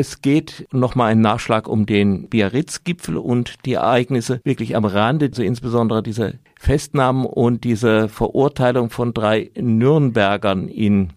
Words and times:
Es 0.00 0.22
geht 0.22 0.68
nochmal 0.70 1.10
ein 1.10 1.20
Nachschlag 1.20 1.66
um 1.66 1.84
den 1.84 2.28
Biarritz-Gipfel 2.28 3.16
und 3.16 3.66
die 3.66 3.72
Ereignisse 3.72 4.40
wirklich 4.44 4.76
am 4.76 4.84
Rande, 4.84 5.26
also 5.26 5.42
insbesondere 5.42 6.04
diese 6.04 6.38
Festnahmen 6.56 7.26
und 7.26 7.64
diese 7.64 8.08
Verurteilung 8.08 8.90
von 8.90 9.12
drei 9.12 9.50
Nürnbergern 9.56 10.68
in. 10.68 11.08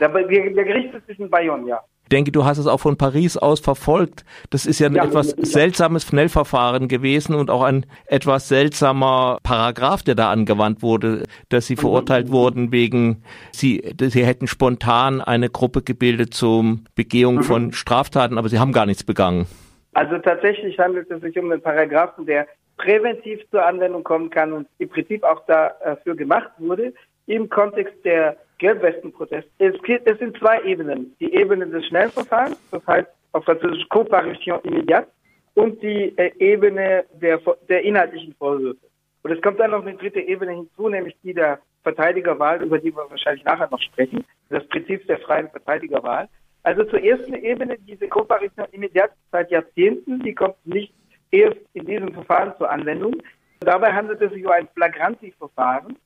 Der, 0.00 0.08
der 0.08 0.64
Gerichtssitz 0.64 1.02
ist 1.08 1.20
in 1.20 1.28
Bayonne, 1.28 1.68
ja 1.68 1.82
denke, 2.12 2.32
du 2.32 2.44
hast 2.44 2.58
es 2.58 2.66
auch 2.66 2.80
von 2.80 2.96
Paris 2.96 3.36
aus 3.36 3.60
verfolgt. 3.60 4.24
Das 4.50 4.66
ist 4.66 4.78
ja 4.78 4.88
ein 4.88 4.94
ja, 4.94 5.04
etwas 5.04 5.30
seltsames 5.30 6.04
Schnellverfahren 6.06 6.88
gewesen 6.88 7.34
und 7.34 7.50
auch 7.50 7.62
ein 7.62 7.86
etwas 8.06 8.48
seltsamer 8.48 9.38
Paragraph, 9.42 10.02
der 10.02 10.14
da 10.14 10.30
angewandt 10.30 10.82
wurde, 10.82 11.24
dass 11.48 11.66
sie 11.66 11.74
mhm. 11.74 11.80
verurteilt 11.80 12.30
wurden 12.30 12.72
wegen, 12.72 13.22
sie, 13.52 13.82
sie 13.98 14.24
hätten 14.24 14.46
spontan 14.46 15.20
eine 15.20 15.50
Gruppe 15.50 15.82
gebildet 15.82 16.34
zum 16.34 16.84
Begehung 16.94 17.36
mhm. 17.36 17.42
von 17.42 17.72
Straftaten, 17.72 18.38
aber 18.38 18.48
sie 18.48 18.58
haben 18.58 18.72
gar 18.72 18.86
nichts 18.86 19.04
begangen. 19.04 19.46
Also 19.94 20.18
tatsächlich 20.18 20.78
handelt 20.78 21.10
es 21.10 21.22
sich 21.22 21.38
um 21.38 21.50
einen 21.50 21.62
Paragraphen, 21.62 22.26
der 22.26 22.46
präventiv 22.76 23.40
zur 23.50 23.64
Anwendung 23.64 24.04
kommen 24.04 24.30
kann 24.30 24.52
und 24.52 24.68
im 24.78 24.88
Prinzip 24.88 25.24
auch 25.24 25.44
dafür 25.46 26.14
gemacht 26.14 26.50
wurde, 26.58 26.92
im 27.26 27.48
Kontext 27.48 27.94
der 28.04 28.36
Gelbwestenprotest. 28.58 29.48
Es, 29.58 29.74
es 30.04 30.18
sind 30.18 30.38
zwei 30.38 30.62
Ebenen. 30.62 31.14
Die 31.20 31.34
Ebene 31.34 31.66
des 31.66 31.86
Schnellverfahrens, 31.86 32.58
das 32.70 32.86
heißt 32.86 33.08
auf 33.32 33.44
Französisch 33.44 33.88
Comparution 33.88 34.60
immédiate, 34.60 35.08
und 35.54 35.82
die 35.82 36.16
äh, 36.16 36.32
Ebene 36.38 37.04
der, 37.14 37.40
der 37.68 37.82
inhaltlichen 37.82 38.34
Vorwürfe. 38.34 38.86
Und 39.22 39.32
es 39.32 39.42
kommt 39.42 39.58
dann 39.58 39.72
noch 39.72 39.84
eine 39.84 39.96
dritte 39.96 40.20
Ebene 40.20 40.52
hinzu, 40.52 40.88
nämlich 40.88 41.16
die 41.22 41.34
der 41.34 41.58
Verteidigerwahl, 41.82 42.62
über 42.62 42.78
die 42.78 42.94
wir 42.94 43.08
wahrscheinlich 43.08 43.44
nachher 43.44 43.68
noch 43.70 43.80
sprechen, 43.80 44.24
das 44.50 44.66
Prinzip 44.68 45.06
der 45.06 45.18
freien 45.18 45.48
Verteidigerwahl. 45.50 46.28
Also 46.62 46.84
zur 46.84 47.02
ersten 47.02 47.34
Ebene, 47.34 47.76
diese 47.86 48.08
Comparution 48.08 48.66
immédiate 48.72 49.12
seit 49.30 49.50
Jahrzehnten, 49.50 50.20
die 50.20 50.34
kommt 50.34 50.56
nicht 50.66 50.92
erst 51.30 51.58
in 51.74 51.86
diesem 51.86 52.12
Verfahren 52.12 52.54
zur 52.58 52.70
Anwendung. 52.70 53.22
Dabei 53.60 53.92
handelt 53.92 54.20
es 54.20 54.32
sich 54.32 54.44
um 54.44 54.52
ein 54.52 54.68
Flagranti-Verfahren. 54.74 55.96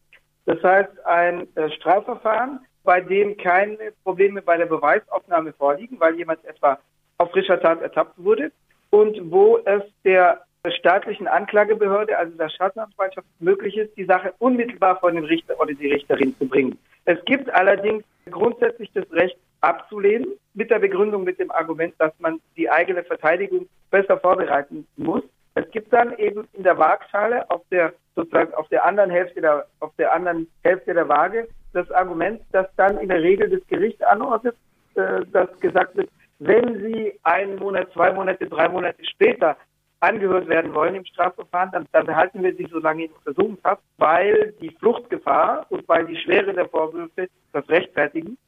Das 0.46 0.62
heißt, 0.62 1.06
ein 1.06 1.46
äh, 1.56 1.70
Strafverfahren, 1.70 2.60
bei 2.82 3.00
dem 3.00 3.36
keine 3.36 3.92
Probleme 4.04 4.42
bei 4.42 4.56
der 4.56 4.66
Beweisaufnahme 4.66 5.52
vorliegen, 5.52 6.00
weil 6.00 6.16
jemand 6.16 6.44
etwa 6.44 6.78
auf 7.18 7.30
frischer 7.30 7.60
Tat 7.60 7.82
ertappt 7.82 8.14
wurde 8.16 8.50
und 8.90 9.30
wo 9.30 9.58
es 9.58 9.82
der 10.04 10.42
staatlichen 10.68 11.28
Anklagebehörde, 11.28 12.16
also 12.16 12.36
der 12.36 12.48
Staatsanwaltschaft, 12.48 13.26
möglich 13.38 13.76
ist, 13.76 13.96
die 13.96 14.04
Sache 14.04 14.32
unmittelbar 14.38 14.98
vor 14.98 15.12
den 15.12 15.24
Richter 15.24 15.58
oder 15.58 15.72
die 15.72 15.92
Richterin 15.92 16.36
zu 16.38 16.46
bringen. 16.46 16.78
Es 17.04 17.22
gibt 17.24 17.50
allerdings 17.50 18.04
grundsätzlich 18.30 18.90
das 18.92 19.10
Recht 19.12 19.36
abzulehnen, 19.60 20.28
mit 20.54 20.70
der 20.70 20.78
Begründung, 20.78 21.24
mit 21.24 21.38
dem 21.38 21.50
Argument, 21.50 21.94
dass 21.98 22.12
man 22.18 22.40
die 22.56 22.70
eigene 22.70 23.04
Verteidigung 23.04 23.68
besser 23.90 24.18
vorbereiten 24.18 24.86
muss. 24.96 25.22
Es 25.54 25.70
gibt 25.70 25.92
dann 25.92 26.16
eben 26.18 26.48
in 26.52 26.62
der 26.62 26.78
Waagschale 26.78 27.50
auf 27.50 27.62
der 27.70 27.92
sozusagen 28.20 28.54
auf 28.54 28.68
der 28.68 28.84
anderen 28.84 29.10
Hälfte 29.10 29.40
der 29.40 29.66
auf 29.80 29.94
der 29.96 30.12
anderen 30.12 30.46
Hälfte 30.62 30.94
der 30.94 31.08
Waage 31.08 31.48
das 31.72 31.90
Argument, 31.92 32.42
dass 32.52 32.66
dann 32.76 32.98
in 32.98 33.08
der 33.08 33.22
Regel 33.22 33.48
das 33.48 33.66
Gericht 33.68 34.02
anordnet, 34.04 34.56
äh, 34.94 35.24
dass 35.32 35.48
gesagt 35.60 35.96
wird, 35.96 36.10
wenn 36.38 36.80
Sie 36.80 37.18
einen 37.22 37.56
Monat, 37.56 37.92
zwei 37.92 38.12
Monate, 38.12 38.48
drei 38.48 38.68
Monate 38.68 39.04
später 39.04 39.56
angehört 40.00 40.48
werden 40.48 40.74
wollen 40.74 40.94
im 40.94 41.04
Strafverfahren, 41.04 41.70
dann, 41.72 41.86
dann 41.92 42.06
behalten 42.06 42.42
wir 42.42 42.54
Sie 42.54 42.66
so 42.70 42.78
lange 42.78 43.04
in 43.04 43.12
Untersuchungshaft, 43.12 43.82
weil 43.98 44.54
die 44.60 44.70
Fluchtgefahr 44.70 45.66
und 45.68 45.86
weil 45.88 46.06
die 46.06 46.16
Schwere 46.16 46.54
der 46.54 46.68
Vorwürfe 46.68 47.28
das 47.52 47.68
rechtfertigen. 47.68 48.38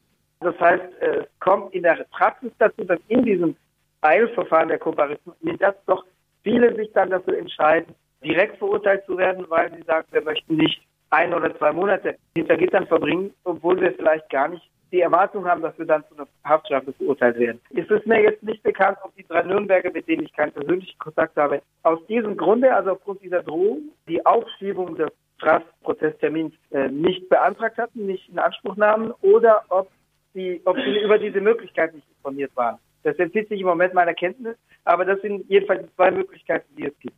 Das 0.40 0.58
heißt, 0.58 0.84
es 1.00 1.26
kommt 1.40 1.74
in 1.74 1.82
der 1.82 2.06
Praxis 2.10 2.50
dazu, 2.58 2.84
dass 2.84 2.98
in 3.08 3.22
diesem 3.24 3.56
Eilverfahren 4.00 4.68
der 4.68 4.78
Kooperation, 4.78 5.34
das 5.58 5.74
doch 5.86 6.04
viele 6.42 6.74
sich 6.74 6.90
dann 6.92 7.10
dafür 7.10 7.38
entscheiden, 7.38 7.94
direkt 8.24 8.58
verurteilt 8.58 9.04
zu 9.06 9.16
werden, 9.18 9.46
weil 9.48 9.72
sie 9.72 9.82
sagen, 9.82 10.06
wir 10.10 10.22
möchten 10.22 10.56
nicht 10.56 10.82
ein 11.10 11.34
oder 11.34 11.56
zwei 11.58 11.72
Monate 11.72 12.16
hinter 12.34 12.56
Gittern 12.56 12.86
verbringen, 12.86 13.34
obwohl 13.44 13.80
wir 13.80 13.92
vielleicht 13.92 14.28
gar 14.30 14.48
nicht 14.48 14.68
die 14.92 15.00
Erwartung 15.00 15.46
haben, 15.46 15.62
dass 15.62 15.76
wir 15.78 15.86
dann 15.86 16.04
zu 16.08 16.14
einer 16.14 16.28
Haftstrafe 16.44 16.92
verurteilt 16.92 17.38
werden. 17.38 17.60
Es 17.70 17.88
ist 17.88 18.06
mir 18.06 18.22
jetzt 18.22 18.42
nicht 18.42 18.62
bekannt, 18.62 18.98
ob 19.02 19.14
die 19.16 19.26
drei 19.26 19.42
Nürnberger, 19.42 19.90
mit 19.90 20.06
denen 20.06 20.24
ich 20.24 20.32
keinen 20.34 20.52
persönlichen 20.52 20.98
Kontakt 20.98 21.36
habe, 21.36 21.62
aus 21.82 21.98
diesem 22.06 22.36
Grunde, 22.36 22.74
also 22.74 22.92
aufgrund 22.92 23.22
dieser 23.22 23.42
Drohung, 23.42 23.90
die 24.06 24.24
Aufschiebung 24.24 24.94
des 24.96 25.10
Strafprozesstermins 25.38 26.52
äh, 26.70 26.88
nicht 26.88 27.28
beantragt 27.28 27.78
hatten, 27.78 28.06
nicht 28.06 28.28
in 28.28 28.38
Anspruch 28.38 28.76
nahmen, 28.76 29.12
oder 29.22 29.64
ob 29.70 29.90
sie, 30.34 30.60
ob 30.64 30.76
sie 30.76 31.00
über 31.00 31.18
diese 31.18 31.40
Möglichkeit 31.40 31.94
nicht 31.94 32.06
informiert 32.16 32.52
waren. 32.54 32.78
Das 33.02 33.18
entzieht 33.18 33.48
sich 33.48 33.60
im 33.60 33.66
Moment 33.66 33.94
meiner 33.94 34.14
Kenntnis, 34.14 34.56
aber 34.84 35.04
das 35.04 35.20
sind 35.22 35.48
jedenfalls 35.48 35.82
die 35.82 35.94
zwei 35.96 36.10
Möglichkeiten, 36.10 36.68
die 36.76 36.86
es 36.86 36.98
gibt. 37.00 37.16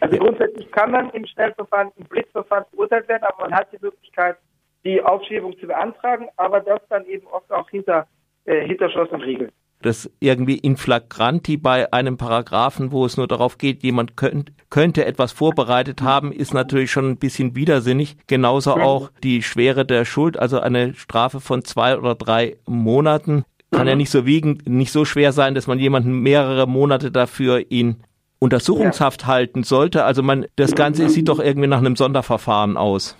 Also 0.00 0.18
grundsätzlich 0.18 0.70
kann 0.70 0.90
man 0.90 1.10
im 1.10 1.26
Schnellverfahren, 1.26 1.90
im 1.96 2.04
Blitzverfahren 2.04 2.64
verurteilt 2.70 3.08
werden, 3.08 3.24
aber 3.24 3.48
man 3.48 3.54
hat 3.54 3.72
die 3.72 3.78
Möglichkeit, 3.80 4.36
die 4.84 5.02
Aufschiebung 5.02 5.58
zu 5.58 5.66
beantragen, 5.66 6.28
aber 6.36 6.60
das 6.60 6.80
dann 6.88 7.06
eben 7.06 7.26
oft 7.26 7.50
auch 7.50 7.68
hinter, 7.70 8.06
äh, 8.44 8.66
hinter 8.66 8.90
Schloss 8.90 9.08
und 9.10 9.22
Riegel. 9.22 9.50
Das 9.82 10.10
irgendwie 10.20 10.56
in 10.56 10.76
flagranti 10.76 11.58
bei 11.58 11.92
einem 11.92 12.16
Paragraphen, 12.16 12.90
wo 12.90 13.04
es 13.04 13.18
nur 13.18 13.28
darauf 13.28 13.58
geht, 13.58 13.82
jemand 13.82 14.16
könnt, 14.16 14.52
könnte 14.70 15.04
etwas 15.04 15.32
vorbereitet 15.32 16.00
haben, 16.00 16.32
ist 16.32 16.54
natürlich 16.54 16.90
schon 16.90 17.10
ein 17.10 17.18
bisschen 17.18 17.54
widersinnig. 17.54 18.16
Genauso 18.26 18.72
auch 18.72 19.10
die 19.22 19.42
Schwere 19.42 19.84
der 19.84 20.06
Schuld, 20.06 20.38
also 20.38 20.58
eine 20.58 20.94
Strafe 20.94 21.40
von 21.40 21.64
zwei 21.64 21.98
oder 21.98 22.14
drei 22.14 22.56
Monaten 22.66 23.44
kann 23.70 23.88
ja 23.88 23.96
nicht 23.96 24.10
so 24.10 24.24
wiegen, 24.24 24.62
nicht 24.66 24.92
so 24.92 25.04
schwer 25.04 25.32
sein, 25.32 25.54
dass 25.54 25.66
man 25.66 25.78
jemanden 25.78 26.20
mehrere 26.20 26.66
Monate 26.66 27.10
dafür 27.10 27.70
ihn 27.70 28.02
Untersuchungshaft 28.44 29.22
ja. 29.22 29.28
halten 29.28 29.62
sollte. 29.62 30.04
Also 30.04 30.22
man, 30.22 30.46
das 30.56 30.74
Ganze 30.74 31.08
sieht 31.08 31.28
doch 31.28 31.40
irgendwie 31.40 31.66
nach 31.66 31.78
einem 31.78 31.96
Sonderverfahren 31.96 32.76
aus. 32.76 33.16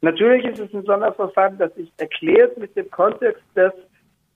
Natürlich 0.00 0.44
ist 0.44 0.60
es 0.60 0.72
ein 0.72 0.84
Sonderverfahren, 0.84 1.58
das 1.58 1.74
sich 1.74 1.92
erklärt 1.98 2.56
mit 2.56 2.74
dem 2.76 2.90
Kontext 2.90 3.42
des 3.54 3.72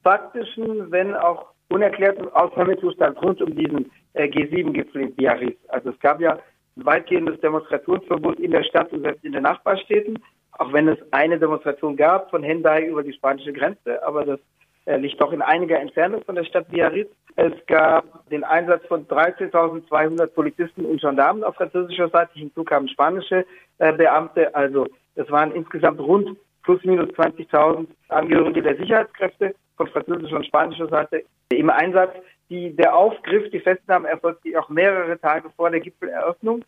faktischen, 0.02 0.90
wenn 0.90 1.14
auch 1.14 1.46
unerklärten 1.68 2.28
Ausnahmezustands 2.32 3.22
rund 3.22 3.40
um 3.40 3.54
diesen 3.56 3.90
äh, 4.12 4.26
G7-Gipfel 4.26 5.02
in 5.02 5.14
Biarritz. 5.14 5.58
Also 5.68 5.90
es 5.90 5.98
gab 6.00 6.20
ja 6.20 6.38
ein 6.76 6.84
weitgehendes 6.84 7.40
Demonstrationsverbot 7.40 8.38
in 8.40 8.50
der 8.50 8.64
Stadt 8.64 8.92
und 8.92 9.02
selbst 9.02 9.24
in 9.24 9.32
den 9.32 9.44
Nachbarstädten, 9.44 10.18
auch 10.52 10.72
wenn 10.72 10.88
es 10.88 10.98
eine 11.12 11.38
Demonstration 11.38 11.96
gab 11.96 12.30
von 12.30 12.42
Hendai 12.42 12.86
über 12.86 13.02
die 13.02 13.12
spanische 13.12 13.52
Grenze, 13.52 14.04
aber 14.06 14.24
das 14.24 14.40
äh, 14.86 14.96
liegt 14.96 15.20
doch 15.20 15.32
in 15.32 15.42
einiger 15.42 15.80
Entfernung 15.80 16.22
von 16.24 16.34
der 16.34 16.44
Stadt 16.44 16.68
Biarritz. 16.70 17.10
Es 17.36 17.52
gab 17.66 18.28
den 18.28 18.44
Einsatz 18.44 18.86
von 18.86 19.06
13.200 19.06 20.26
Polizisten 20.28 20.84
und 20.84 21.00
Gendarmen 21.00 21.42
auf 21.42 21.56
französischer 21.56 22.08
Seite. 22.08 22.32
Hinzu 22.34 22.64
kamen 22.64 22.88
spanische 22.88 23.44
äh, 23.78 23.92
Beamte. 23.92 24.54
Also 24.54 24.86
es 25.14 25.30
waren 25.30 25.52
insgesamt 25.52 26.00
rund 26.00 26.36
plus 26.62 26.82
minus 26.84 27.08
20.000 27.10 27.86
Angehörige 28.08 28.62
der 28.62 28.76
Sicherheitskräfte 28.76 29.54
von 29.76 29.88
französischer 29.88 30.36
und 30.36 30.46
spanischer 30.46 30.88
Seite 30.88 31.24
im 31.50 31.70
Einsatz. 31.70 32.12
Die, 32.50 32.74
der 32.76 32.94
Aufgriff, 32.94 33.50
die 33.50 33.60
Festnahme 33.60 34.08
erfolgte 34.08 34.58
auch 34.60 34.68
mehrere 34.68 35.18
Tage 35.18 35.50
vor 35.56 35.70
der 35.70 35.80
Gipfeleröffnung, 35.80 36.62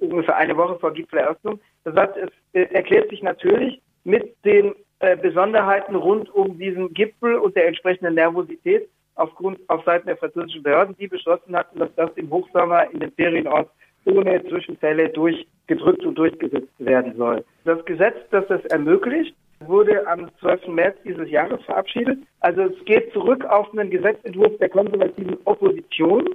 ungefähr 0.00 0.36
eine 0.36 0.56
Woche 0.56 0.78
vor 0.78 0.92
Gipfeleröffnung. 0.92 1.60
Das 1.84 1.94
heißt, 1.94 2.16
es 2.16 2.30
äh, 2.54 2.74
erklärt 2.74 3.10
sich 3.10 3.22
natürlich 3.22 3.80
mit 4.04 4.34
den 4.44 4.74
äh, 5.00 5.16
Besonderheiten 5.16 5.94
rund 5.94 6.32
um 6.34 6.58
diesen 6.58 6.92
Gipfel 6.94 7.36
und 7.36 7.56
der 7.56 7.66
entsprechenden 7.66 8.14
Nervosität 8.14 8.88
aufgrund 9.16 9.58
auf 9.68 9.84
Seiten 9.84 10.06
der 10.06 10.16
französischen 10.16 10.62
Behörden, 10.62 10.96
die 10.98 11.08
beschlossen 11.08 11.56
hatten, 11.56 11.78
dass 11.78 11.94
das 11.96 12.10
im 12.16 12.30
Hochsommer 12.30 12.90
in 12.90 13.00
den 13.00 13.12
Ferienort 13.12 13.70
ohne 14.06 14.44
Zwischenfälle 14.48 15.08
durchgedrückt 15.10 16.04
und 16.04 16.16
durchgesetzt 16.16 16.72
werden 16.78 17.16
soll. 17.16 17.44
Das 17.64 17.84
Gesetz, 17.84 18.16
das 18.30 18.46
das 18.48 18.64
ermöglicht, 18.66 19.34
wurde 19.60 20.06
am 20.06 20.28
12. 20.40 20.68
März 20.68 20.96
dieses 21.04 21.30
Jahres 21.30 21.62
verabschiedet. 21.64 22.18
Also 22.40 22.62
es 22.62 22.84
geht 22.84 23.12
zurück 23.12 23.44
auf 23.44 23.72
einen 23.72 23.90
Gesetzentwurf 23.90 24.58
der 24.58 24.68
konservativen 24.68 25.38
Opposition, 25.44 26.28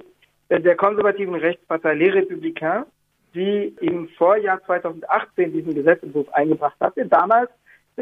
äh, 0.48 0.60
der 0.60 0.76
konservativen 0.76 1.34
Rechtspartei 1.34 1.94
Les 1.94 2.12
Républicains, 2.12 2.86
die 3.34 3.76
im 3.80 4.08
Vorjahr 4.18 4.60
2018 4.64 5.52
diesen 5.52 5.74
Gesetzentwurf 5.74 6.28
eingebracht 6.32 6.76
hatte. 6.80 7.06
Damals 7.06 7.50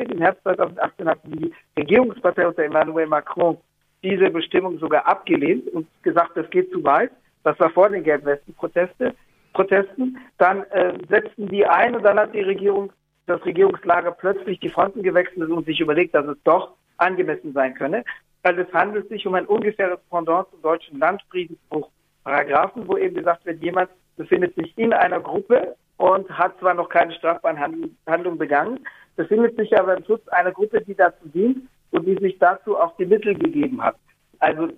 im 0.05 0.19
Herbst 0.19 0.43
2018 0.43 1.09
hat 1.09 1.19
die 1.25 1.53
Regierungspartei 1.77 2.47
unter 2.47 2.65
Emmanuel 2.65 3.07
Macron 3.07 3.59
diese 4.03 4.31
Bestimmung 4.31 4.79
sogar 4.79 5.07
abgelehnt 5.07 5.69
und 5.69 5.87
gesagt, 6.03 6.37
das 6.37 6.49
geht 6.51 6.71
zu 6.71 6.83
weit. 6.85 7.11
Das 7.43 7.59
war 7.61 7.71
vor 7.71 7.89
den 7.89 8.05
Gelbwesten-Protesten. 8.05 9.13
Protesten. 9.53 10.19
Dann 10.39 10.63
äh, 10.71 10.93
setzten 11.09 11.49
die 11.49 11.67
ein 11.67 11.97
und 11.97 12.05
dann 12.05 12.19
hat 12.19 12.35
die 12.35 12.43
Regierung, 12.43 12.93
das 13.27 13.45
Regierungslager 13.45 14.13
plötzlich 14.13 14.61
die 14.61 14.69
Fronten 14.69 15.03
gewechselt 15.03 15.51
und 15.51 15.67
sich 15.67 15.81
überlegt, 15.81 16.15
dass 16.15 16.27
es 16.27 16.37
doch 16.45 16.75
angemessen 16.97 17.53
sein 17.53 17.75
könne. 17.75 18.05
Weil 18.43 18.59
es 18.59 18.73
handelt 18.73 19.09
sich 19.09 19.27
um 19.27 19.35
ein 19.35 19.47
ungefähres 19.47 19.99
Pendant 20.11 20.49
zum 20.51 20.63
deutschen 20.63 20.99
Landfriedensbruch 20.99 21.91
Paragraphen, 22.25 22.87
wo 22.87 22.97
eben 22.97 23.17
gesagt 23.17 23.45
wird, 23.47 23.63
jemand 23.63 23.91
befindet 24.17 24.55
sich 24.55 24.77
in 24.77 24.93
einer 24.93 25.21
Gruppe 25.21 25.75
und 25.97 26.31
hat 26.31 26.59
zwar 26.59 26.75
noch 26.75 26.89
keine 26.89 27.13
strafbare 27.13 27.59
Handlung 28.07 28.39
begangen, 28.39 28.87
befindet 29.19 29.57
sich 29.57 29.77
aber 29.79 29.97
im 29.97 30.05
Schutz 30.05 30.27
einer 30.29 30.53
Gruppe, 30.53 30.81
die 30.81 30.95
dazu 30.95 31.29
dient 31.35 31.59
und 31.91 32.07
die 32.07 32.17
sich 32.17 32.39
dazu 32.39 32.79
auch 32.79 32.97
die 32.97 33.05
Mittel 33.05 33.35
gegeben 33.35 33.83
hat. 33.83 33.97
Also 34.39 34.69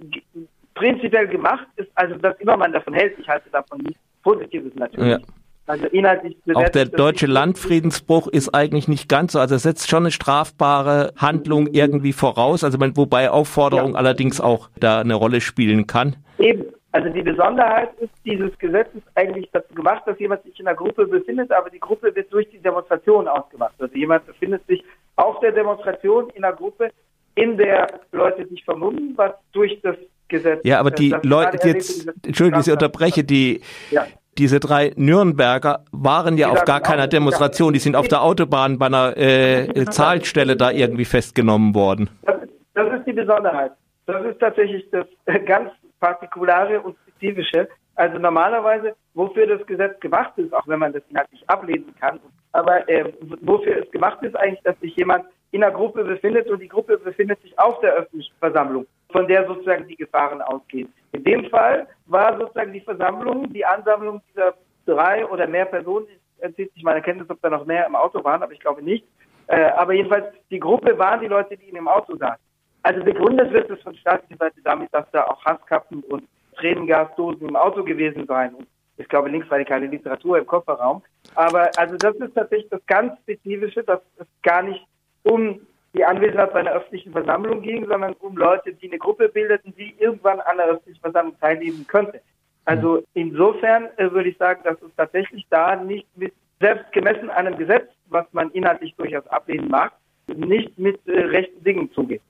prinzipiell 0.75 1.29
gemacht 1.29 1.67
ist, 1.77 1.91
also 1.95 2.17
dass 2.17 2.41
immer 2.41 2.57
man 2.57 2.73
davon 2.73 2.95
hält, 2.95 3.19
ich 3.19 3.29
halte 3.29 3.51
davon 3.51 3.79
nichts 3.81 4.01
Positives 4.23 4.75
natürlich. 4.75 5.11
Ja. 5.11 5.19
Also 5.67 5.87
inhaltlich 5.89 6.37
Auch 6.55 6.69
der 6.71 6.87
deutsche 6.87 7.27
Landfriedensbruch 7.27 8.27
ist 8.29 8.53
eigentlich 8.55 8.89
nicht 8.89 9.09
ganz 9.09 9.33
so, 9.33 9.39
also 9.39 9.55
er 9.55 9.59
setzt 9.61 9.89
schon 9.89 10.05
eine 10.05 10.11
strafbare 10.11 11.13
Handlung 11.17 11.69
irgendwie 11.69 12.13
voraus, 12.13 12.65
also 12.65 12.79
man, 12.79 12.97
wobei 12.97 13.31
Aufforderung 13.31 13.93
ja. 13.93 13.99
allerdings 13.99 14.41
auch 14.41 14.71
da 14.81 15.01
eine 15.01 15.15
Rolle 15.15 15.41
spielen 15.41 15.87
kann. 15.87 16.17
Eben. 16.39 16.65
Also 16.93 17.09
die 17.09 17.23
Besonderheit 17.23 17.91
ist 18.01 18.13
dieses 18.25 18.57
Gesetzes 18.59 19.03
eigentlich 19.15 19.49
dazu 19.53 19.73
gemacht, 19.75 20.03
dass 20.07 20.19
jemand 20.19 20.43
sich 20.43 20.59
in 20.59 20.67
einer 20.67 20.77
Gruppe 20.77 21.07
befindet, 21.07 21.53
aber 21.53 21.71
die 21.71 21.79
Gruppe 21.79 22.15
wird 22.15 22.33
durch 22.33 22.51
die 22.51 22.59
Demonstration 22.59 23.29
ausgemacht. 23.29 23.75
Also 23.79 23.95
jemand 23.95 24.27
befindet 24.27 24.67
sich 24.67 24.83
auf 25.15 25.39
der 25.41 25.53
Demonstration 25.53 26.31
in 26.31 26.43
einer 26.43 26.57
Gruppe, 26.57 26.91
in 27.37 27.57
der 27.57 27.87
Leute 28.11 28.47
sich 28.49 28.65
vermummen, 28.65 29.13
was 29.17 29.33
durch 29.53 29.81
das 29.83 29.97
Gesetz. 30.29 30.61
Ja, 30.65 30.81
aber 30.81 30.91
die 30.91 31.15
Leute 31.23 31.59
jetzt, 31.67 32.09
Entschuldigung, 32.27 32.61
ich 32.61 32.73
unterbreche, 32.73 33.23
die, 33.23 33.61
ja. 33.91 34.07
diese 34.37 34.59
drei 34.59 34.93
Nürnberger 34.97 35.85
waren 35.93 36.39
ja 36.39 36.49
die 36.49 36.59
auf 36.59 36.65
gar 36.65 36.81
keiner 36.81 37.07
Demonstration, 37.07 37.73
die 37.73 37.79
sind 37.79 37.95
auf 37.95 38.09
der 38.09 38.23
Autobahn 38.23 38.79
bei 38.79 38.87
einer 38.87 39.17
äh, 39.17 39.85
Zahlstelle 39.91 40.57
da 40.57 40.73
irgendwie 40.73 41.05
festgenommen 41.05 41.75
worden. 41.75 42.11
Das, 42.23 42.37
das 42.75 42.99
ist 42.99 43.07
die 43.07 43.13
Besonderheit. 43.13 43.73
Das 44.07 44.25
ist 44.25 44.41
tatsächlich 44.41 44.85
das 44.91 45.07
ganz 45.47 45.71
Partikulare 46.01 46.81
und 46.81 46.97
Spezifische. 47.07 47.69
Also 47.95 48.19
normalerweise, 48.19 48.97
wofür 49.15 49.47
das 49.47 49.65
Gesetz 49.67 50.01
gemacht 50.01 50.33
ist, 50.37 50.53
auch 50.55 50.67
wenn 50.67 50.79
man 50.79 50.93
das 50.93 51.03
inhaltlich 51.11 51.43
ablesen 51.49 51.95
kann, 52.01 52.19
aber 52.53 52.89
äh, 52.89 53.13
wofür 53.43 53.85
es 53.85 53.91
gemacht 53.91 54.23
ist 54.23 54.37
eigentlich, 54.37 54.63
dass 54.63 54.79
sich 54.81 54.97
jemand 54.97 55.27
in 55.53 55.63
einer 55.63 55.73
Gruppe 55.73 56.05
befindet 56.05 56.49
und 56.49 56.61
die 56.61 56.69
Gruppe 56.69 56.99
befindet 56.99 57.41
sich 57.43 57.57
auf 57.59 57.81
der 57.81 57.93
öffentlichen 57.95 58.35
Versammlung, 58.39 58.87
von 59.11 59.27
der 59.27 59.47
sozusagen 59.47 59.87
die 59.87 59.97
Gefahren 59.97 60.41
ausgehen. 60.43 60.93
In 61.13 61.25
dem 61.25 61.51
Fall 61.51 61.87
war 62.07 62.39
sozusagen 62.39 62.73
die 62.73 62.81
Versammlung, 62.81 63.53
die 63.53 63.65
Ansammlung 63.65 64.23
dieser 64.31 64.55
drei 64.87 65.27
oder 65.27 65.47
mehr 65.47 65.67
Personen, 65.67 66.07
entzieht 66.39 66.73
sich 66.73 66.83
meine 66.83 67.03
Kenntnis, 67.03 67.29
ob 67.29 67.41
da 67.43 67.51
noch 67.51 67.67
mehr 67.67 67.87
im 67.87 67.97
Auto 67.97 68.23
waren, 68.25 68.43
aber 68.43 68.53
ich 68.53 68.61
glaube 68.61 68.83
nicht. 68.83 69.05
Äh, 69.49 69.71
aber 69.77 69.93
jedenfalls, 69.93 70.27
die 70.51 70.61
Gruppe 70.61 70.97
waren 70.99 71.21
die 71.21 71.27
Leute, 71.27 71.57
die 71.57 71.69
in 71.69 71.75
dem 71.75 71.89
Auto 71.89 72.17
saßen. 72.17 72.43
Also 72.83 73.05
begründet 73.05 73.53
wird 73.53 73.71
es 73.71 73.81
von 73.83 73.95
staatlicher 73.97 74.37
Seite 74.39 74.61
damit, 74.65 74.89
dass 74.93 75.11
da 75.13 75.25
auch 75.25 75.45
Hasskappen 75.45 76.03
und 76.05 76.25
Tränengasdosen 76.57 77.49
im 77.49 77.57
Auto 77.57 77.85
gewesen 77.85 78.27
seien. 78.27 78.55
Und 78.55 78.67
ich 78.97 79.09
glaube, 79.09 79.29
linksradikale 79.31 79.87
Literatur 79.87 80.39
im 80.39 80.47
Kofferraum. 80.47 81.03
Aber 81.35 81.71
also 81.77 81.97
das 81.97 82.15
ist 82.17 82.35
tatsächlich 82.35 82.71
das 82.71 82.85
ganz 82.87 83.19
Spezifische, 83.21 83.83
dass 83.83 84.01
es 84.19 84.27
gar 84.43 84.63
nicht 84.63 84.85
um 85.23 85.61
die 85.95 86.05
Anwesenheit 86.05 86.53
bei 86.53 86.61
einer 86.61 86.73
öffentlichen 86.73 87.13
Versammlung 87.13 87.63
ging, 87.63 87.87
sondern 87.87 88.15
um 88.21 88.37
Leute, 88.37 88.73
die 88.73 88.89
eine 88.89 88.99
Gruppe 88.99 89.29
bildeten, 89.29 89.75
die 89.77 89.95
irgendwann 89.99 90.41
an 90.41 90.61
einer 90.61 90.73
öffentlichen 90.73 91.01
Versammlung 91.01 91.39
teilnehmen 91.41 91.87
könnte. 91.89 92.21
Also 92.65 93.03
insofern 93.15 93.89
äh, 93.97 94.11
würde 94.13 94.29
ich 94.29 94.39
sagen, 94.39 94.61
dass 94.65 94.81
es 94.83 94.95
tatsächlich 94.97 95.47
da 95.51 95.77
nicht 95.77 96.07
mit, 96.17 96.33
selbst 96.61 96.93
gemessen 96.93 97.31
einem 97.31 97.57
Gesetz, 97.57 97.89
was 98.07 98.27
man 98.33 98.51
inhaltlich 98.51 98.95
durchaus 98.97 99.27
ablehnen 99.29 99.69
mag, 99.69 99.93
nicht 100.27 100.79
mit 100.79 101.01
äh, 101.09 101.23
rechten 101.23 101.65
Dingen 101.65 101.91
zugeht. 101.93 102.23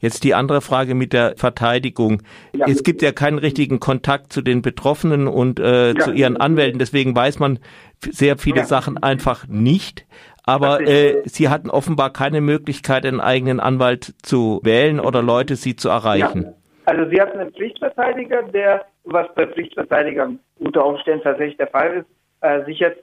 Jetzt 0.00 0.24
die 0.24 0.34
andere 0.34 0.60
Frage 0.60 0.94
mit 0.94 1.12
der 1.12 1.34
Verteidigung. 1.36 2.22
Ja. 2.52 2.66
Es 2.68 2.82
gibt 2.82 3.02
ja 3.02 3.12
keinen 3.12 3.38
richtigen 3.38 3.80
Kontakt 3.80 4.32
zu 4.32 4.42
den 4.42 4.62
Betroffenen 4.62 5.26
und 5.28 5.60
äh, 5.60 5.92
ja. 5.92 5.98
zu 5.98 6.12
ihren 6.12 6.36
Anwälten, 6.36 6.78
deswegen 6.78 7.14
weiß 7.14 7.38
man 7.38 7.58
sehr 8.00 8.36
viele 8.36 8.58
ja. 8.58 8.64
Sachen 8.64 9.02
einfach 9.02 9.46
nicht. 9.48 10.06
Aber 10.46 10.80
äh, 10.82 11.22
Sie 11.24 11.48
hatten 11.48 11.70
offenbar 11.70 12.12
keine 12.12 12.40
Möglichkeit, 12.40 13.06
einen 13.06 13.20
eigenen 13.20 13.60
Anwalt 13.60 14.14
zu 14.22 14.60
wählen 14.62 15.00
oder 15.00 15.22
Leute, 15.22 15.56
Sie 15.56 15.74
zu 15.74 15.88
erreichen. 15.88 16.54
Also 16.84 17.08
Sie 17.08 17.20
hatten 17.20 17.38
einen 17.38 17.52
Pflichtverteidiger, 17.52 18.42
der, 18.42 18.84
was 19.04 19.26
bei 19.34 19.46
Pflichtverteidigern 19.46 20.38
unter 20.58 20.84
Umständen 20.84 21.24
tatsächlich 21.24 21.56
der 21.56 21.68
Fall 21.68 21.98
ist, 21.98 22.06
äh, 22.42 22.64
sich 22.66 22.78
jetzt, 22.78 23.02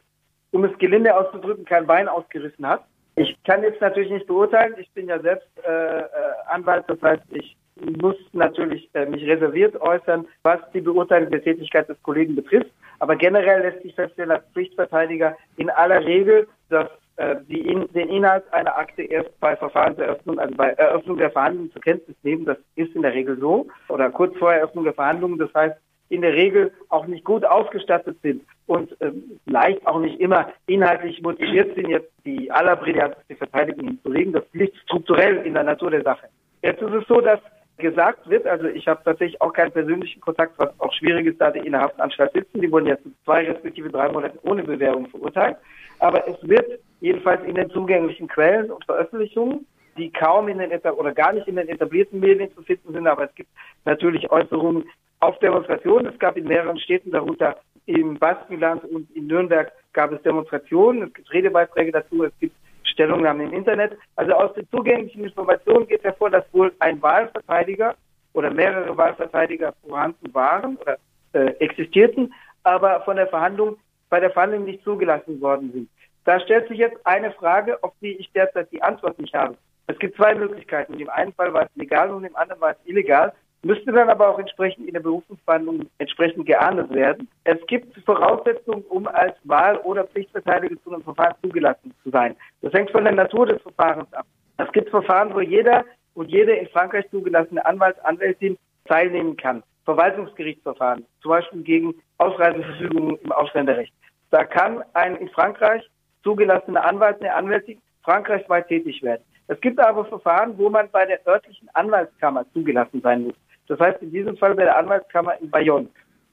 um 0.52 0.64
es 0.66 0.78
gelinde 0.78 1.16
auszudrücken, 1.16 1.66
kein 1.66 1.88
Bein 1.88 2.08
ausgerissen 2.08 2.68
hat. 2.68 2.84
Ich 3.16 3.36
kann 3.44 3.64
jetzt 3.64 3.82
natürlich 3.82 4.12
nicht 4.12 4.28
beurteilen. 4.28 4.76
Ich 4.78 4.90
bin 4.92 5.08
ja 5.08 5.20
selbst 5.20 5.50
äh, 5.68 6.00
äh, 6.00 6.06
Anwalt, 6.50 6.86
das 6.88 7.02
heißt, 7.02 7.24
ich 7.32 7.58
muss 8.02 8.16
natürlich 8.34 8.90
äh, 8.94 9.06
mich 9.06 9.26
reserviert 9.26 9.80
äußern, 9.82 10.28
was 10.44 10.60
die 10.74 10.82
Beurteilung 10.82 11.32
der 11.32 11.44
Tätigkeit 11.44 11.90
des 11.90 12.02
Kollegen 12.04 12.36
betrifft. 12.36 12.72
Aber 13.00 13.16
generell 13.16 13.62
lässt 13.62 13.82
sich 13.82 13.96
feststellen 13.96 14.32
als 14.32 14.46
Pflichtverteidiger 14.54 15.36
in 15.58 15.70
aller 15.70 16.06
Regel, 16.06 16.48
dass 16.70 16.88
äh, 17.18 17.38
die 17.48 17.62
in, 17.62 17.92
den 17.94 18.10
Inhalt 18.10 18.44
einer 18.54 18.78
Akte 18.78 19.04
erst 19.04 19.38
bei 19.40 19.56
Verfahrenseröffnung, 19.56 20.40
also 20.40 20.56
bei 20.56 20.70
Eröffnung 20.72 21.18
der 21.18 21.32
Verhandlungen 21.32 21.72
zur 21.72 21.82
Kenntnis 21.82 22.16
nehmen. 22.24 22.46
Das 22.46 22.58
ist 22.76 22.96
in 22.96 23.02
der 23.02 23.14
Regel 23.14 23.38
so. 23.40 23.68
Oder 23.90 24.10
kurz 24.10 24.38
vor 24.38 24.54
Eröffnung 24.54 24.84
der 24.84 24.94
Verhandlungen. 24.94 25.38
Das 25.38 25.54
heißt, 25.54 25.76
in 26.12 26.22
der 26.22 26.34
Regel 26.34 26.72
auch 26.90 27.08
nicht 27.08 27.24
gut 27.24 27.46
ausgestattet 27.46 28.18
sind 28.22 28.44
und 28.68 28.96
ähm, 29.00 29.40
leicht 29.46 29.86
auch 29.88 30.00
nicht 30.00 30.20
immer 30.20 30.52
inhaltlich 30.68 31.22
motiviert 31.22 31.74
sind, 31.76 31.90
jetzt 31.90 32.12
die 32.26 32.52
allerbrillantesten 32.52 33.38
Verteidigung 33.38 33.88
hinzulegen. 33.88 34.34
Das 34.34 34.44
liegt 34.52 34.76
strukturell 34.78 35.38
in 35.46 35.54
der 35.54 35.64
Natur 35.64 35.90
der 35.92 36.04
Sache. 36.04 36.28
Jetzt 36.62 36.82
ist 36.82 36.94
es 36.94 37.08
so, 37.08 37.22
dass 37.22 37.40
gesagt 37.78 38.30
wird, 38.30 38.46
also 38.46 38.68
ich 38.68 38.88
habe 38.88 39.02
tatsächlich 39.04 39.42
auch 39.42 39.54
keinen 39.54 39.72
persönlichen 39.72 40.22
Kontakt, 40.22 40.54
was 40.58 40.70
auch 40.80 40.94
schwierig 40.94 41.26
ist, 41.26 41.42
da 41.42 41.50
die 41.50 41.66
in 41.66 41.72
der 41.72 41.82
Haftanstalt 41.82 42.32
sitzen. 42.34 42.62
Die 42.62 42.72
wurden 42.72 42.86
jetzt 42.86 43.04
zwei 43.26 43.46
respektive 43.46 43.90
drei 43.90 44.12
Monate 44.12 44.38
ohne 44.44 44.64
Bewährung 44.64 45.08
verurteilt. 45.08 45.58
Aber 45.98 46.28
es 46.28 46.38
wird 46.48 46.80
jedenfalls 47.00 47.44
in 47.44 47.56
den 47.56 47.72
zugänglichen 47.72 48.28
Quellen 48.28 48.70
und 48.70 48.86
Veröffentlichungen 48.86 49.66
die 49.98 50.12
kaum 50.12 50.48
in 50.48 50.60
den 50.60 50.72
oder 50.72 51.14
gar 51.14 51.34
nicht 51.34 51.48
in 51.48 51.56
den 51.56 51.68
etablierten 51.68 52.20
Medien 52.20 52.54
zu 52.54 52.62
finden 52.64 52.94
sind, 52.94 53.08
aber 53.08 53.26
es 53.26 53.36
gibt 53.36 53.50
natürlich 53.86 54.32
Äußerungen 54.32 54.86
auf 55.22 55.40
Demonstrationen. 55.40 56.08
Es 56.08 56.20
gab 56.20 56.36
in 56.36 56.46
mehreren 56.46 56.78
Städten, 56.80 57.12
darunter 57.12 57.58
im 57.86 58.18
Baskenland 58.20 58.84
und 58.86 59.10
in 59.16 59.28
Nürnberg, 59.28 59.72
gab 59.94 60.12
es 60.12 60.22
Demonstrationen. 60.24 61.04
Es 61.04 61.14
gibt 61.14 61.34
Redebeiträge 61.34 61.92
dazu. 61.92 62.24
Es 62.24 62.34
gibt 62.40 62.56
Stellungnahmen 62.84 63.48
im 63.48 63.54
Internet. 63.54 63.98
Also 64.16 64.34
aus 64.34 64.54
den 64.54 64.68
zugänglichen 64.70 65.24
Informationen 65.24 65.88
geht 65.88 66.04
hervor, 66.04 66.30
dass 66.30 66.44
wohl 66.54 66.74
ein 66.80 67.02
Wahlverteidiger 67.02 67.96
oder 68.34 68.52
mehrere 68.52 68.96
Wahlverteidiger 68.98 69.74
vorhanden 69.88 70.34
waren 70.34 70.78
oder 70.78 70.98
äh, 71.34 71.52
existierten, 71.60 72.34
aber 72.64 73.02
von 73.02 73.16
der 73.16 73.28
Verhandlung 73.28 73.78
bei 74.10 74.20
der 74.20 74.32
Verhandlung 74.32 74.66
nicht 74.66 74.84
zugelassen 74.84 75.40
worden 75.40 75.72
sind. 75.72 75.90
Da 76.26 76.40
stellt 76.40 76.68
sich 76.68 76.78
jetzt 76.78 77.06
eine 77.06 77.32
Frage, 77.32 77.82
auf 77.84 77.94
die 78.02 78.18
ich 78.18 78.32
derzeit 78.34 78.72
die 78.72 78.84
Antwort 78.84 79.18
nicht 79.20 79.34
habe. 79.34 79.56
Es 79.88 79.98
gibt 80.00 80.16
zwei 80.18 80.36
Möglichkeiten. 80.36 81.00
Im 81.00 81.10
einen 81.10 81.34
Fall 81.34 81.54
war 81.54 81.64
es 81.64 81.76
legal 81.76 82.12
und 82.12 82.24
im 82.24 82.36
anderen 82.36 82.62
war 82.62 82.72
es 82.72 82.78
illegal 82.86 83.34
müsste 83.64 83.92
dann 83.92 84.10
aber 84.10 84.30
auch 84.30 84.40
entsprechend 84.40 84.88
in 84.88 84.94
der 84.94 85.02
Berufungsverhandlung 85.02 85.88
entsprechend 86.00 86.46
geahndet 86.46 86.92
werden. 86.92 87.28
Es 87.44 87.58
gibt 87.68 87.98
Voraussetzungen, 88.06 88.84
um 88.90 89.08
als 89.08 89.36
Wahl- 89.44 89.78
oder 89.80 90.06
Pflichtverteidiger 90.06 90.76
zu 90.84 90.92
einem 90.92 91.04
Verfahren 91.04 91.36
zugelassen 91.44 91.94
zu 92.04 92.10
sein. 92.10 92.36
Das 92.62 92.74
hängt 92.74 92.92
von 92.92 93.04
der 93.04 93.14
Natur 93.14 93.46
des 93.46 93.62
Verfahrens 93.62 94.12
ab. 94.14 94.26
Es 94.58 94.72
gibt 94.72 94.90
Verfahren, 94.90 95.34
wo 95.34 95.42
jeder 95.42 95.86
und 96.14 96.30
jede 96.30 96.54
in 96.54 96.68
Frankreich 96.68 97.10
zugelassene 97.10 97.66
Anwalt, 97.66 97.96
Anwältin 98.04 98.58
teilnehmen 98.86 99.38
kann. 99.38 99.64
Verwaltungsgerichtsverfahren, 99.86 101.06
zum 101.22 101.30
Beispiel 101.30 101.64
gegen 101.64 101.96
Ausreiseverfügungen 102.18 103.18
im 103.24 103.32
Ausländerrecht. 103.32 103.94
Da 104.30 104.44
kann 104.44 104.84
ein 104.94 105.16
in 105.16 105.30
Frankreich 105.30 105.84
zugelassener 106.24 106.86
Anwalt, 106.86 107.20
eine 107.20 107.34
Anwältin 107.34 107.82
frankreichweit 108.04 108.68
tätig 108.68 109.02
werden. 109.02 109.24
Es 109.48 109.60
gibt 109.60 109.80
aber 109.80 110.06
Verfahren, 110.06 110.58
wo 110.58 110.70
man 110.70 110.90
bei 110.92 111.06
der 111.06 111.26
örtlichen 111.28 111.68
Anwaltskammer 111.74 112.46
zugelassen 112.54 113.02
sein 113.02 113.24
muss. 113.24 113.36
Das 113.72 113.80
heißt 113.80 114.02
in 114.02 114.12
diesem 114.12 114.36
Fall 114.36 114.54
bei 114.54 114.66
der 114.66 114.78
Anwaltskammer 114.78 115.40
in 115.40 115.50
Bayonne. 115.50 115.88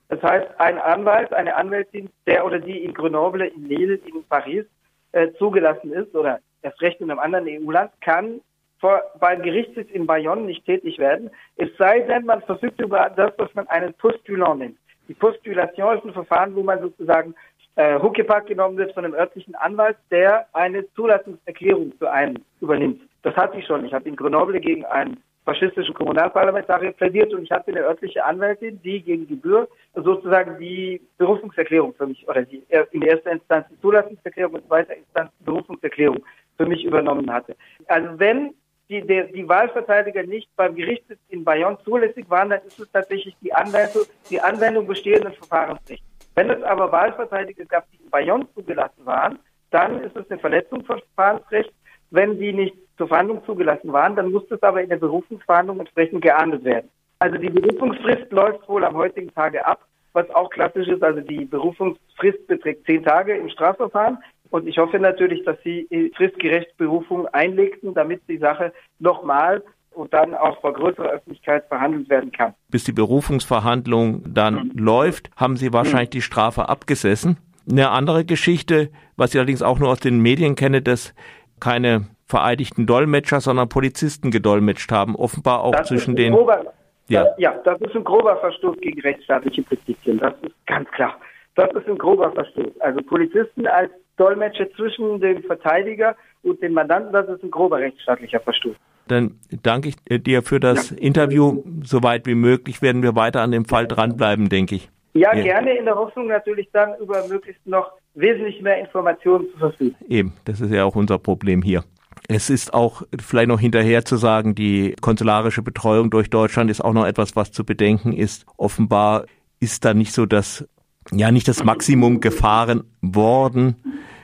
Das 0.09 0.21
heißt, 0.25 0.49
ein 0.59 0.76
Anwalt, 0.76 1.33
eine 1.33 1.54
Anwältin, 1.54 2.11
der 2.26 2.45
oder 2.45 2.59
die 2.59 2.83
in 2.83 2.92
Grenoble, 2.92 3.47
in 3.47 3.68
Lille, 3.68 3.95
in 3.95 4.25
Paris 4.28 4.64
äh, 5.12 5.28
zugelassen 5.38 5.92
ist 5.92 6.12
oder 6.16 6.40
erst 6.62 6.83
recht 6.83 7.00
in 7.00 7.12
einem 7.12 7.21
anderen 7.21 7.47
EU-Land, 7.47 7.92
kann 8.00 8.40
vor, 8.80 9.02
beim 9.21 9.40
Gerichtssitz 9.42 9.88
in 9.92 10.04
Bayonne 10.04 10.42
nicht 10.42 10.64
tätig 10.64 10.99
werden, 10.99 11.30
es 11.54 11.68
sei 11.78 12.00
denn, 12.00 12.25
man 12.25 12.42
verfügt 12.42 12.80
über 12.80 13.09
das, 13.14 13.30
was 13.38 13.54
man 13.54 13.68
einen 13.68 13.95
Postulant 13.95 14.59
nennt. 14.59 14.78
Die 15.07 15.14
Postulation 15.14 15.97
ist 15.97 16.07
ein 16.07 16.12
Verfahren, 16.14 16.57
wo 16.57 16.64
man 16.64 16.80
sozusagen 16.80 17.37
äh, 17.76 18.00
Huckepack 18.00 18.47
genommen 18.47 18.78
wird 18.78 18.95
von 18.95 19.04
einem 19.04 19.14
örtlichen 19.14 19.54
Anwalt, 19.54 19.97
der 20.11 20.49
eine 20.54 20.92
Zulassungserklärung 20.95 21.97
zu 22.00 22.09
einem 22.09 22.42
übernimmt. 22.61 23.00
Das 23.23 23.37
hatte 23.37 23.59
ich 23.61 23.66
schon. 23.66 23.85
Ich 23.85 23.95
habe 23.95 24.09
in 24.09 24.16
Grenoble 24.16 24.59
gegen 24.59 24.85
einen 24.87 25.23
faschistischen 25.49 25.95
Kommunalparlamentarier 25.95 26.93
plädiert 26.93 27.33
und 27.33 27.43
ich 27.43 27.50
hatte 27.50 27.71
eine 27.71 27.81
örtliche 27.81 28.23
Anwältin, 28.23 28.83
die 28.83 29.00
gegen 29.00 29.26
Gebühr 29.26 29.67
sozusagen 29.95 30.59
die 30.59 31.00
Berufungserklärung 31.17 31.95
für 31.95 32.07
mich, 32.07 32.28
oder 32.28 32.43
die 32.43 32.62
in 32.93 33.00
erster 33.00 33.31
Instanz 33.33 33.67
die 33.71 33.81
Zulassungserklärung 33.81 34.55
und 34.55 34.61
in 34.61 34.67
zweiter 34.67 34.95
Instanz 34.95 35.31
die 35.40 35.45
Berufungserklärung 35.45 36.19
für 36.59 36.67
mich 36.67 36.85
übernommen 36.85 37.33
hatte. 37.33 37.57
Also 37.87 38.19
wenn 38.19 38.52
die, 38.90 39.00
der, 39.00 39.25
die 39.25 39.49
Wahlverteidiger 39.49 40.23
nicht 40.23 40.55
beim 40.55 40.75
Gerichtssitz 40.75 41.21
in 41.31 41.45
Bayonne 41.45 41.78
zulässig 41.83 42.28
waren, 42.28 42.50
dann 42.50 42.61
ist 42.67 42.78
es 42.78 42.90
tatsächlich 42.93 43.35
die 43.40 43.55
Anwendung, 43.55 44.02
die 44.28 44.40
Anwendung 44.40 44.87
bestehenden 44.87 45.33
Verfahrensrechts. 45.33 46.05
Wenn 46.35 46.50
es 46.50 46.62
aber 46.62 46.93
Wahlverteidiger 46.93 47.64
gab, 47.64 47.90
die 47.90 48.02
in 48.02 48.11
Bayonne 48.11 48.47
zugelassen 48.55 49.07
waren, 49.07 49.38
dann 49.71 50.02
ist 50.02 50.14
es 50.14 50.31
eine 50.31 50.40
Verletzung 50.40 50.85
von 50.85 51.00
Verfahrensrecht. 51.14 51.73
Wenn 52.11 52.38
die 52.38 52.52
nicht 52.52 52.75
zur 52.99 53.09
Verhandlung 53.09 53.43
zugelassen 53.47 53.93
waren, 53.93 54.17
dann 54.17 54.31
musste 54.31 54.57
es 54.57 54.62
aber 54.62 54.83
in 54.83 54.90
der 54.90 54.97
Berufungsverhandlung 54.97 55.81
entsprechend 55.81 56.21
geahndet 56.21 56.64
werden. 56.64 56.90
Also 57.21 57.38
die 57.38 57.50
Berufungsfrist 57.50 58.31
läuft 58.31 58.69
wohl 58.69 58.85
am 58.85 58.97
heutigen 58.97 59.33
Tage 59.33 59.64
ab, 59.67 59.81
was 60.12 60.28
auch 60.31 60.50
klassisch 60.50 60.88
ist. 60.88 61.02
Also 61.02 61.21
die 61.21 61.45
Berufungsfrist 61.45 62.47
beträgt 62.47 62.87
zehn 62.87 63.02
Tage 63.02 63.35
im 63.35 63.49
Strafverfahren. 63.49 64.19
Und 64.50 64.67
ich 64.67 64.78
hoffe 64.78 64.99
natürlich, 64.99 65.45
dass 65.45 65.57
Sie 65.62 65.88
fristgerecht 66.17 66.76
Berufung 66.76 67.26
einlegten, 67.28 67.95
damit 67.95 68.23
die 68.28 68.38
Sache 68.38 68.73
nochmal 68.99 69.62
und 69.90 70.14
dann 70.14 70.35
auch 70.35 70.61
vor 70.61 70.73
größerer 70.73 71.11
Öffentlichkeit 71.11 71.67
verhandelt 71.67 72.09
werden 72.09 72.31
kann. 72.33 72.55
Bis 72.69 72.85
die 72.85 72.93
Berufungsverhandlung 72.93 74.23
dann 74.33 74.55
mhm. 74.55 74.73
läuft, 74.75 75.31
haben 75.37 75.57
Sie 75.57 75.73
wahrscheinlich 75.73 76.11
mhm. 76.11 76.19
die 76.19 76.23
Strafe 76.23 76.69
abgesessen. 76.69 77.37
Eine 77.71 77.90
andere 77.90 78.25
Geschichte, 78.25 78.90
was 79.17 79.35
ich 79.35 79.38
allerdings 79.38 79.62
auch 79.62 79.78
nur 79.78 79.90
aus 79.90 80.00
den 80.00 80.21
Medien 80.21 80.55
kenne, 80.55 80.81
dass 80.81 81.14
keine 81.61 82.07
vereidigten 82.28 82.87
Dolmetscher, 82.87 83.40
sondern 83.40 83.68
Polizisten 83.68 84.30
gedolmetscht 84.30 84.92
haben, 84.92 85.16
offenbar 85.16 85.64
auch 85.64 85.73
das 85.73 85.88
zwischen 85.88 86.14
den. 86.14 86.35
Grober, 86.35 86.64
ja. 87.08 87.25
Das, 87.25 87.35
ja, 87.38 87.54
das 87.64 87.80
ist 87.80 87.97
ein 87.97 88.04
grober 88.04 88.37
Verstoß 88.37 88.76
gegen 88.80 89.00
rechtsstaatliche 89.00 89.62
Prinzipien. 89.62 90.18
Das 90.18 90.35
ist 90.42 90.54
ganz 90.66 90.90
klar. 90.90 91.16
Das 91.54 91.70
ist 91.73 91.88
ein 91.88 91.99
grober 91.99 92.30
Verstoß. 92.32 92.80
Also 92.80 93.02
Polizisten 93.02 93.66
als 93.66 93.90
Dolmetscher 94.18 94.70
zwischen 94.73 95.20
dem 95.20 95.42
Verteidiger 95.42 96.16
und 96.42 96.62
dem 96.62 96.75
Mandanten, 96.75 97.12
das 97.12 97.28
ist 97.28 97.42
ein 97.42 97.50
grober 97.50 97.78
rechtsstaatlicher 97.78 98.40
Verstoß. 98.40 98.76
Dann 99.08 99.38
danke 99.62 99.88
ich 99.88 100.23
dir 100.23 100.42
für 100.42 100.61
das 100.61 100.90
ja. 100.90 100.99
Interview. 100.99 101.62
Soweit 101.82 102.26
wie 102.26 102.35
möglich 102.35 102.82
werden 102.82 103.02
wir 103.02 103.16
weiter 103.16 103.40
an 103.40 103.52
dem 103.52 103.64
Fall 103.64 103.87
dranbleiben, 103.87 104.50
denke 104.50 104.75
ich. 104.75 104.90
Ja, 105.14 105.35
ja, 105.35 105.42
gerne 105.42 105.78
in 105.78 105.87
der 105.87 105.94
Hoffnung 105.94 106.26
natürlich 106.26 106.68
dann 106.73 106.94
über 107.00 107.26
möglichst 107.26 107.66
noch 107.66 107.90
wesentlich 108.14 108.61
mehr 108.61 108.78
Informationen 108.78 109.47
zu 109.52 109.58
verfügen. 109.58 109.97
Eben, 110.08 110.35
das 110.44 110.61
ist 110.61 110.70
ja 110.70 110.85
auch 110.85 110.94
unser 110.94 111.18
Problem 111.18 111.62
hier. 111.62 111.82
Es 112.30 112.50
ist 112.50 112.75
auch 112.75 113.02
vielleicht 113.18 113.49
noch 113.49 113.58
hinterher 113.58 114.04
zu 114.04 114.16
sagen, 114.16 114.54
die 114.54 114.94
konsularische 115.00 115.62
Betreuung 115.62 116.11
durch 116.11 116.28
Deutschland 116.28 116.70
ist 116.70 116.85
auch 116.85 116.92
noch 116.92 117.06
etwas, 117.06 117.37
was 117.37 117.52
zu 117.52 117.64
bedenken 117.64 118.12
ist. 118.12 118.44
Offenbar 118.58 119.25
ist 119.61 119.87
da 119.87 119.94
nicht 119.94 120.12
so 120.12 120.26
das, 120.26 120.68
ja, 121.11 121.30
nicht 121.30 121.49
das 121.49 121.64
Maximum 121.64 122.20
gefahren 122.20 122.85
worden, 123.00 123.76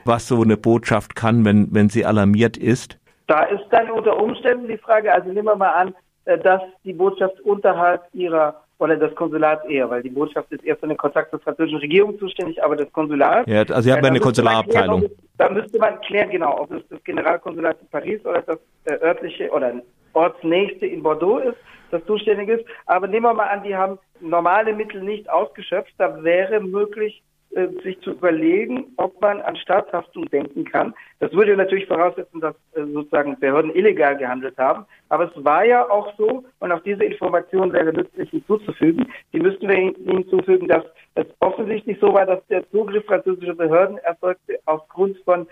was 0.05 0.27
so 0.27 0.43
eine 0.43 0.55
Botschaft 0.55 1.15
kann, 1.15 1.45
wenn, 1.45 1.73
wenn 1.73 1.89
sie 1.89 2.05
alarmiert 2.05 2.57
ist. 2.57 2.99
Da 3.25 3.41
ist 3.45 3.63
dann 3.71 3.89
unter 3.89 4.21
Umständen 4.21 4.67
die 4.67 4.77
Frage, 4.77 5.11
also 5.11 5.29
nehmen 5.29 5.47
wir 5.47 5.55
mal 5.55 5.71
an, 5.71 5.95
äh, 6.25 6.37
dass 6.37 6.61
die 6.83 6.93
Botschaft 6.93 7.41
unterhalb 7.41 8.03
ihrer 8.13 8.61
oder 8.77 8.97
das 8.97 9.15
Konsulat 9.15 9.65
eher, 9.67 9.89
weil 9.89 10.03
die 10.03 10.09
Botschaft 10.09 10.51
ist 10.51 10.63
eher 10.63 10.75
für 10.75 10.87
den 10.87 10.97
Kontakt 10.97 11.31
zur 11.31 11.39
französischen 11.39 11.79
Regierung 11.79 12.19
zuständig, 12.19 12.63
aber 12.63 12.75
das 12.75 12.91
Konsulat. 12.91 13.47
Ja, 13.47 13.59
also 13.59 13.81
Sie 13.81 13.91
haben 13.91 14.03
ja, 14.03 14.09
eine 14.09 14.19
Konsularabteilung. 14.19 15.05
Da 15.37 15.49
müsste 15.49 15.79
man 15.79 15.99
klären, 16.01 16.29
genau, 16.29 16.61
ob 16.61 16.71
es 16.71 16.87
das 16.89 17.03
Generalkonsulat 17.03 17.81
in 17.81 17.87
Paris 17.89 18.25
oder 18.25 18.41
das 18.41 18.59
äh, 18.85 18.93
örtliche 19.03 19.49
oder 19.51 19.81
ortsnächste 20.13 20.85
in 20.85 21.03
Bordeaux 21.03 21.39
ist, 21.39 21.57
das 21.91 22.05
zuständig 22.05 22.49
ist. 22.49 22.65
Aber 22.85 23.07
nehmen 23.07 23.25
wir 23.25 23.33
mal 23.33 23.47
an, 23.47 23.63
die 23.63 23.75
haben 23.75 23.99
normale 24.21 24.73
Mittel 24.73 25.01
nicht 25.01 25.29
ausgeschöpft, 25.29 25.93
da 25.97 26.23
wäre 26.23 26.61
möglich, 26.61 27.21
äh, 27.51 27.67
sich 27.83 27.99
zu 28.01 28.11
überlegen, 28.11 28.93
ob 28.97 29.21
man 29.21 29.39
an 29.41 29.55
Staatshaftung 29.55 30.25
denken 30.29 30.65
kann. 30.65 30.93
Das 31.19 31.31
würde 31.31 31.55
natürlich 31.55 31.87
voraussetzen, 31.87 32.41
dass 32.41 32.55
äh, 32.73 32.83
sozusagen 32.83 33.39
Behörden 33.39 33.73
illegal 33.73 34.17
gehandelt 34.17 34.57
haben. 34.57 34.85
Aber 35.09 35.25
es 35.25 35.45
war 35.45 35.63
ja 35.63 35.89
auch 35.89 36.13
so, 36.17 36.43
und 36.59 36.71
auch 36.71 36.81
diese 36.81 37.05
Information 37.05 37.71
wäre 37.71 37.93
nützlich 37.93 38.29
hinzuzufügen, 38.29 39.07
die 39.31 39.39
müssten 39.39 39.69
wir 39.69 39.75
hinzufügen, 39.75 40.67
dass 40.67 40.83
es 41.15 41.25
offensichtlich 41.39 41.97
so 41.99 42.13
war, 42.13 42.25
dass 42.25 42.45
der 42.47 42.69
Zugriff 42.71 43.05
französischer 43.05 43.55
Behörden 43.55 43.97
erfolgte 43.99 44.59
aufgrund 44.65 45.17
von 45.19 45.47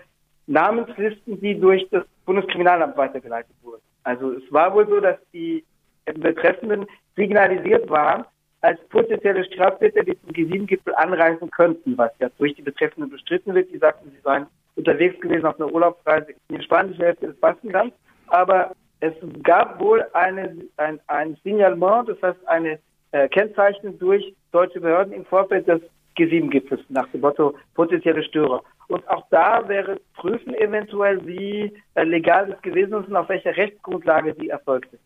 Namenslisten, 0.46 1.40
die 1.40 1.58
durch 1.58 1.88
das 1.90 2.04
Bundeskriminalamt 2.26 2.96
weitergeleitet 2.96 3.54
wurden. 3.62 3.82
Also 4.02 4.32
es 4.32 4.42
war 4.52 4.74
wohl 4.74 4.86
so, 4.86 5.00
dass 5.00 5.16
die 5.32 5.64
Betreffenden 6.04 6.86
signalisiert 7.16 7.88
waren, 7.88 8.24
als 8.60 8.78
potenzielle 8.88 9.44
Straftäter, 9.44 10.04
die 10.04 10.18
zum 10.20 10.30
G7-Gipfel 10.30 10.94
anreisen 10.96 11.50
könnten, 11.50 11.96
was 11.96 12.10
ja 12.18 12.28
durch 12.38 12.54
die 12.54 12.62
Betreffenden 12.62 13.10
bestritten 13.10 13.54
wird. 13.54 13.70
Die 13.72 13.78
sagten, 13.78 14.10
sie 14.10 14.20
seien 14.22 14.46
unterwegs 14.76 15.18
gewesen 15.20 15.46
auf 15.46 15.58
einer 15.58 15.72
Urlaubsreise 15.72 16.32
in 16.48 16.58
die 16.58 16.64
spanische 16.64 17.02
Hälfte 17.02 17.28
des 17.28 17.36
Baskenlands. 17.36 17.94
Aber 18.28 18.72
es 19.00 19.14
gab 19.42 19.80
wohl 19.80 20.06
eine, 20.12 20.56
ein, 20.76 21.00
ein 21.06 21.36
Signalement, 21.42 22.08
das 22.08 22.20
heißt 22.22 22.48
eine 22.48 22.78
äh, 23.14 23.28
Kennzeichnung 23.28 23.96
durch 24.00 24.34
deutsche 24.50 24.80
Behörden 24.80 25.12
im 25.12 25.24
Vorfeld 25.24 25.68
des 25.68 25.80
G7-Gipfels 26.18 26.82
nach 26.88 27.08
dem 27.08 27.20
Motto 27.20 27.54
potenzielle 27.74 28.24
Störer. 28.24 28.62
Und 28.88 29.08
auch 29.08 29.24
da 29.30 29.66
wäre 29.68 30.00
prüfen 30.16 30.54
eventuell, 30.54 31.24
wie 31.24 31.72
äh, 31.94 32.02
legal 32.02 32.50
es 32.50 32.60
gewesen 32.62 32.94
ist 32.94 33.08
und 33.08 33.16
auf 33.16 33.28
welcher 33.28 33.56
Rechtsgrundlage 33.56 34.34
sie 34.38 34.48
erfolgte. 34.48 34.98